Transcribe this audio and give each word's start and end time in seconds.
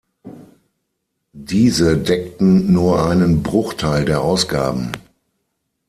Diese 1.33 1.95
deckten 1.95 2.73
nur 2.73 3.05
einen 3.07 3.43
Bruchteil 3.43 4.03
der 4.03 4.21
Ausgaben. 4.23 4.93